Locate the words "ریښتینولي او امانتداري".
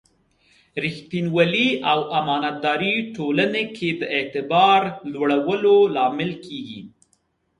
0.83-2.93